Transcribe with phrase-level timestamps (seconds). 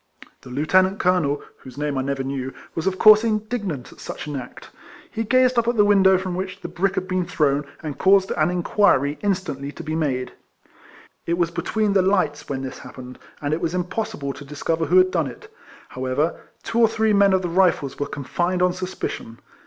[0.41, 4.35] The lieutenant colonel (whose name I never knew,) was of course indignant at such an
[4.35, 4.71] act;
[5.11, 8.31] he gazed up at the window from which the brick had been thrown, and caused
[8.31, 10.31] an inquiry instantly to be made
[11.27, 13.61] It H 2 148 RECOLLECTIONS OF was between the lights when this happened, and it
[13.61, 15.53] was impossible to discover who had done it;
[15.91, 19.37] liowever, two or three men of the Kifles wei'e confined on suspicion.